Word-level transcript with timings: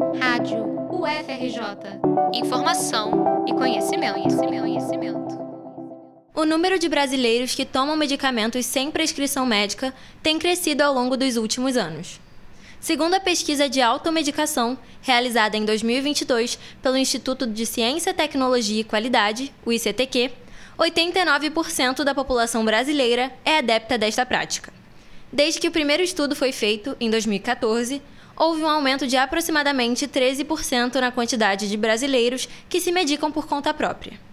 Rádio 0.00 0.64
UFRJ. 0.90 2.00
Informação 2.32 3.44
e 3.46 3.52
conhecimento, 3.52 4.14
conhecimento, 4.14 4.60
conhecimento. 4.62 5.38
O 6.34 6.46
número 6.46 6.78
de 6.78 6.88
brasileiros 6.88 7.54
que 7.54 7.66
tomam 7.66 7.96
medicamentos 7.96 8.64
sem 8.64 8.90
prescrição 8.90 9.44
médica 9.44 9.92
tem 10.22 10.38
crescido 10.38 10.82
ao 10.82 10.94
longo 10.94 11.18
dos 11.18 11.36
últimos 11.36 11.76
anos. 11.76 12.18
Segundo 12.80 13.12
a 13.12 13.20
pesquisa 13.20 13.68
de 13.68 13.82
automedicação, 13.82 14.78
realizada 15.02 15.58
em 15.58 15.66
2022 15.66 16.58
pelo 16.80 16.96
Instituto 16.96 17.46
de 17.46 17.66
Ciência, 17.66 18.14
Tecnologia 18.14 18.80
e 18.80 18.84
Qualidade, 18.84 19.52
o 19.66 19.70
ICTQ, 19.70 20.30
89% 20.78 22.04
da 22.04 22.14
população 22.14 22.64
brasileira 22.64 23.30
é 23.44 23.58
adepta 23.58 23.98
desta 23.98 24.24
prática. 24.24 24.79
Desde 25.32 25.60
que 25.60 25.68
o 25.68 25.72
primeiro 25.72 26.02
estudo 26.02 26.34
foi 26.34 26.50
feito, 26.50 26.96
em 27.00 27.08
2014, 27.08 28.02
houve 28.36 28.62
um 28.62 28.68
aumento 28.68 29.06
de 29.06 29.16
aproximadamente 29.16 30.08
13% 30.08 30.96
na 30.96 31.12
quantidade 31.12 31.68
de 31.68 31.76
brasileiros 31.76 32.48
que 32.68 32.80
se 32.80 32.90
medicam 32.90 33.30
por 33.30 33.46
conta 33.46 33.72
própria. 33.72 34.29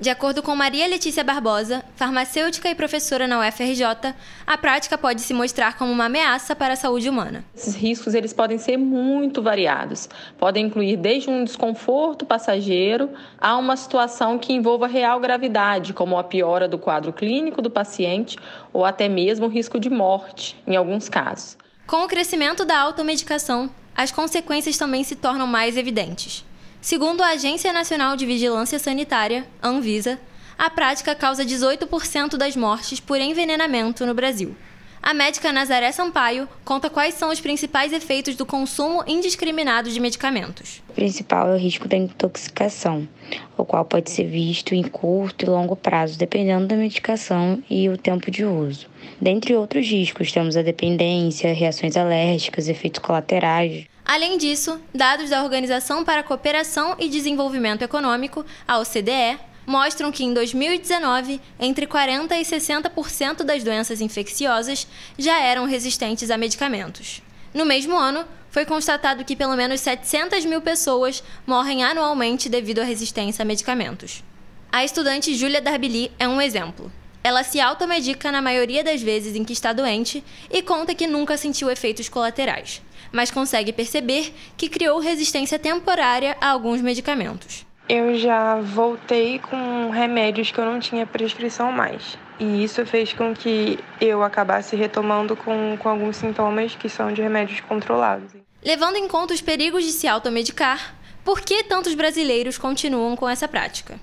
De 0.00 0.10
acordo 0.10 0.44
com 0.44 0.54
Maria 0.54 0.86
Letícia 0.86 1.24
Barbosa, 1.24 1.84
farmacêutica 1.96 2.70
e 2.70 2.74
professora 2.74 3.26
na 3.26 3.40
UFRJ, 3.40 4.14
a 4.46 4.56
prática 4.56 4.96
pode 4.96 5.20
se 5.20 5.34
mostrar 5.34 5.76
como 5.76 5.90
uma 5.90 6.04
ameaça 6.04 6.54
para 6.54 6.74
a 6.74 6.76
saúde 6.76 7.08
humana. 7.08 7.44
Esses 7.52 7.74
riscos 7.74 8.14
eles 8.14 8.32
podem 8.32 8.58
ser 8.58 8.76
muito 8.76 9.42
variados. 9.42 10.08
Podem 10.38 10.66
incluir 10.66 10.96
desde 10.96 11.28
um 11.28 11.42
desconforto 11.42 12.24
passageiro 12.24 13.10
a 13.40 13.56
uma 13.56 13.76
situação 13.76 14.38
que 14.38 14.52
envolva 14.52 14.86
real 14.86 15.18
gravidade, 15.18 15.92
como 15.92 16.16
a 16.16 16.22
piora 16.22 16.68
do 16.68 16.78
quadro 16.78 17.12
clínico 17.12 17.60
do 17.60 17.68
paciente 17.68 18.38
ou 18.72 18.84
até 18.84 19.08
mesmo 19.08 19.46
o 19.46 19.50
risco 19.50 19.80
de 19.80 19.90
morte, 19.90 20.56
em 20.64 20.76
alguns 20.76 21.08
casos. 21.08 21.58
Com 21.88 22.04
o 22.04 22.08
crescimento 22.08 22.64
da 22.64 22.78
automedicação, 22.78 23.68
as 23.96 24.12
consequências 24.12 24.78
também 24.78 25.02
se 25.02 25.16
tornam 25.16 25.48
mais 25.48 25.76
evidentes. 25.76 26.44
Segundo 26.80 27.22
a 27.22 27.30
Agência 27.30 27.72
Nacional 27.72 28.16
de 28.16 28.24
Vigilância 28.24 28.78
Sanitária, 28.78 29.44
Anvisa, 29.60 30.18
a 30.56 30.70
prática 30.70 31.14
causa 31.14 31.44
18% 31.44 32.36
das 32.36 32.54
mortes 32.54 33.00
por 33.00 33.20
envenenamento 33.20 34.06
no 34.06 34.14
Brasil. 34.14 34.56
A 35.02 35.12
médica 35.12 35.52
Nazaré 35.52 35.90
Sampaio 35.90 36.48
conta 36.64 36.88
quais 36.88 37.14
são 37.14 37.30
os 37.30 37.40
principais 37.40 37.92
efeitos 37.92 38.36
do 38.36 38.46
consumo 38.46 39.02
indiscriminado 39.06 39.90
de 39.90 40.00
medicamentos. 40.00 40.82
O 40.88 40.92
principal 40.92 41.48
é 41.48 41.54
o 41.54 41.58
risco 41.58 41.88
da 41.88 41.96
intoxicação, 41.96 43.08
o 43.56 43.64
qual 43.64 43.84
pode 43.84 44.10
ser 44.10 44.24
visto 44.24 44.74
em 44.74 44.82
curto 44.82 45.44
e 45.44 45.48
longo 45.48 45.76
prazo, 45.76 46.18
dependendo 46.18 46.66
da 46.66 46.76
medicação 46.76 47.62
e 47.68 47.88
o 47.88 47.96
tempo 47.96 48.30
de 48.30 48.44
uso. 48.44 48.86
Dentre 49.20 49.54
outros 49.54 49.86
riscos, 49.86 50.30
temos 50.30 50.56
a 50.56 50.62
dependência, 50.62 51.52
reações 51.52 51.96
alérgicas, 51.96 52.68
efeitos 52.68 53.00
colaterais. 53.00 53.86
Além 54.08 54.38
disso, 54.38 54.80
dados 54.94 55.28
da 55.28 55.44
Organização 55.44 56.02
para 56.02 56.22
a 56.22 56.24
Cooperação 56.24 56.96
e 56.98 57.10
Desenvolvimento 57.10 57.82
Econômico, 57.82 58.42
a 58.66 58.78
OCDE, 58.78 59.38
mostram 59.66 60.10
que 60.10 60.24
em 60.24 60.32
2019, 60.32 61.38
entre 61.60 61.86
40% 61.86 62.32
e 62.32 62.42
60% 62.42 63.42
das 63.42 63.62
doenças 63.62 64.00
infecciosas 64.00 64.88
já 65.18 65.38
eram 65.38 65.66
resistentes 65.66 66.30
a 66.30 66.38
medicamentos. 66.38 67.20
No 67.52 67.66
mesmo 67.66 67.98
ano, 67.98 68.24
foi 68.48 68.64
constatado 68.64 69.26
que 69.26 69.36
pelo 69.36 69.54
menos 69.54 69.82
700 69.82 70.42
mil 70.46 70.62
pessoas 70.62 71.22
morrem 71.46 71.84
anualmente 71.84 72.48
devido 72.48 72.78
à 72.78 72.84
resistência 72.84 73.42
a 73.42 73.44
medicamentos. 73.44 74.24
A 74.72 74.82
estudante 74.82 75.34
Júlia 75.34 75.60
Darbili 75.60 76.10
é 76.18 76.26
um 76.26 76.40
exemplo. 76.40 76.90
Ela 77.22 77.42
se 77.42 77.60
automedica 77.60 78.30
na 78.30 78.40
maioria 78.40 78.84
das 78.84 79.02
vezes 79.02 79.34
em 79.36 79.44
que 79.44 79.52
está 79.52 79.72
doente 79.72 80.24
e 80.50 80.62
conta 80.62 80.94
que 80.94 81.06
nunca 81.06 81.36
sentiu 81.36 81.70
efeitos 81.70 82.08
colaterais 82.08 82.82
mas 83.12 83.30
consegue 83.30 83.72
perceber 83.72 84.34
que 84.56 84.68
criou 84.68 84.98
resistência 84.98 85.58
temporária 85.58 86.36
a 86.40 86.48
alguns 86.50 86.80
medicamentos. 86.80 87.66
Eu 87.88 88.18
já 88.18 88.56
voltei 88.60 89.38
com 89.38 89.90
remédios 89.90 90.50
que 90.50 90.58
eu 90.58 90.64
não 90.64 90.78
tinha 90.78 91.06
prescrição 91.06 91.72
mais. 91.72 92.18
E 92.38 92.62
isso 92.62 92.84
fez 92.84 93.12
com 93.12 93.34
que 93.34 93.78
eu 94.00 94.22
acabasse 94.22 94.76
retomando 94.76 95.34
com, 95.34 95.76
com 95.78 95.88
alguns 95.88 96.16
sintomas 96.16 96.76
que 96.76 96.88
são 96.88 97.12
de 97.12 97.22
remédios 97.22 97.60
controlados. 97.60 98.32
Levando 98.62 98.96
em 98.96 99.08
conta 99.08 99.32
os 99.32 99.40
perigos 99.40 99.84
de 99.84 99.92
se 99.92 100.06
automedicar, 100.06 100.94
por 101.24 101.40
que 101.40 101.64
tantos 101.64 101.94
brasileiros 101.94 102.58
continuam 102.58 103.16
com 103.16 103.28
essa 103.28 103.48
prática? 103.48 103.98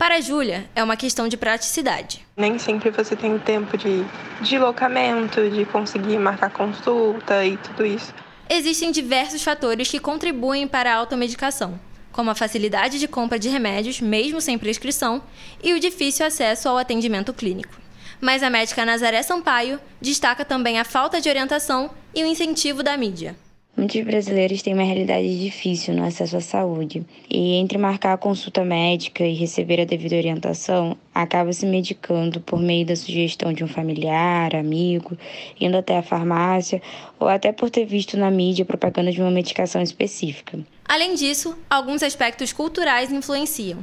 Para 0.00 0.16
a 0.16 0.20
Júlia, 0.20 0.68
é 0.74 0.82
uma 0.82 0.96
questão 0.96 1.28
de 1.28 1.36
praticidade. 1.36 2.26
Nem 2.34 2.58
sempre 2.58 2.90
você 2.90 3.14
tem 3.14 3.38
tempo 3.38 3.76
de 3.76 4.02
deslocamento, 4.40 5.50
de 5.50 5.66
conseguir 5.66 6.18
marcar 6.18 6.50
consulta 6.50 7.44
e 7.44 7.58
tudo 7.58 7.84
isso 7.84 8.10
existem 8.50 8.90
diversos 8.90 9.44
fatores 9.44 9.88
que 9.88 10.00
contribuem 10.00 10.66
para 10.66 10.92
a 10.92 10.96
automedicação, 10.96 11.78
como 12.10 12.30
a 12.30 12.34
facilidade 12.34 12.98
de 12.98 13.06
compra 13.06 13.38
de 13.38 13.48
remédios, 13.48 14.00
mesmo 14.00 14.40
sem 14.40 14.58
prescrição, 14.58 15.22
e 15.62 15.72
o 15.72 15.78
difícil 15.78 16.26
acesso 16.26 16.68
ao 16.68 16.76
atendimento 16.76 17.32
clínico. 17.32 17.78
Mas 18.20 18.42
a 18.42 18.50
médica 18.50 18.84
Nazaré 18.84 19.22
Sampaio 19.22 19.80
destaca 20.00 20.44
também 20.44 20.80
a 20.80 20.84
falta 20.84 21.20
de 21.20 21.28
orientação 21.28 21.90
e 22.12 22.24
o 22.24 22.26
incentivo 22.26 22.82
da 22.82 22.96
mídia. 22.96 23.36
Muitos 23.80 24.02
brasileiros 24.02 24.60
têm 24.60 24.74
uma 24.74 24.82
realidade 24.82 25.40
difícil 25.40 25.94
no 25.94 26.04
acesso 26.04 26.36
à 26.36 26.40
saúde, 26.42 27.02
e 27.30 27.54
entre 27.54 27.78
marcar 27.78 28.12
a 28.12 28.18
consulta 28.18 28.62
médica 28.62 29.24
e 29.24 29.32
receber 29.32 29.80
a 29.80 29.86
devida 29.86 30.16
orientação, 30.16 30.98
acaba 31.14 31.50
se 31.50 31.64
medicando 31.64 32.42
por 32.42 32.60
meio 32.60 32.84
da 32.84 32.94
sugestão 32.94 33.54
de 33.54 33.64
um 33.64 33.66
familiar, 33.66 34.54
amigo, 34.54 35.16
indo 35.58 35.78
até 35.78 35.96
a 35.96 36.02
farmácia 36.02 36.82
ou 37.18 37.26
até 37.26 37.52
por 37.52 37.70
ter 37.70 37.86
visto 37.86 38.18
na 38.18 38.30
mídia 38.30 38.66
propaganda 38.66 39.10
de 39.10 39.22
uma 39.22 39.30
medicação 39.30 39.80
específica. 39.80 40.58
Além 40.86 41.14
disso, 41.14 41.56
alguns 41.70 42.02
aspectos 42.02 42.52
culturais 42.52 43.10
influenciam. 43.10 43.78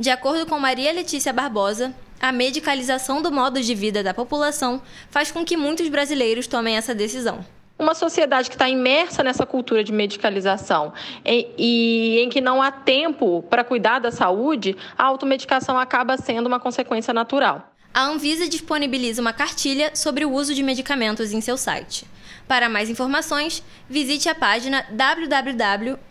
De 0.00 0.08
acordo 0.08 0.46
com 0.46 0.58
Maria 0.58 0.90
Letícia 0.92 1.30
Barbosa, 1.30 1.94
a 2.18 2.32
medicalização 2.32 3.20
do 3.20 3.30
modo 3.30 3.60
de 3.60 3.74
vida 3.74 4.02
da 4.02 4.14
população 4.14 4.80
faz 5.10 5.30
com 5.30 5.44
que 5.44 5.58
muitos 5.58 5.90
brasileiros 5.90 6.46
tomem 6.46 6.78
essa 6.78 6.94
decisão 6.94 7.44
uma 7.82 7.94
sociedade 7.94 8.48
que 8.48 8.54
está 8.54 8.68
imersa 8.68 9.22
nessa 9.22 9.44
cultura 9.44 9.82
de 9.84 9.92
medicalização 9.92 10.92
e, 11.24 11.48
e 11.58 12.20
em 12.20 12.28
que 12.28 12.40
não 12.40 12.62
há 12.62 12.70
tempo 12.70 13.42
para 13.50 13.64
cuidar 13.64 13.98
da 13.98 14.10
saúde, 14.10 14.76
a 14.96 15.04
automedicação 15.04 15.78
acaba 15.78 16.16
sendo 16.16 16.46
uma 16.46 16.60
consequência 16.60 17.12
natural. 17.12 17.72
A 17.92 18.04
Anvisa 18.04 18.48
disponibiliza 18.48 19.20
uma 19.20 19.34
cartilha 19.34 19.94
sobre 19.94 20.24
o 20.24 20.32
uso 20.32 20.54
de 20.54 20.62
medicamentos 20.62 21.32
em 21.32 21.42
seu 21.42 21.58
site. 21.58 22.06
Para 22.48 22.68
mais 22.68 22.88
informações, 22.88 23.62
visite 23.88 24.28
a 24.28 24.34
página 24.34 24.84
www.gov.br. 24.90 26.02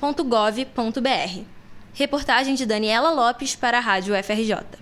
Reportagem 1.94 2.56
de 2.56 2.66
Daniela 2.66 3.12
Lopes 3.12 3.56
para 3.56 3.78
a 3.78 3.82
Rádio 3.82 4.14
FRJ. 4.24 4.81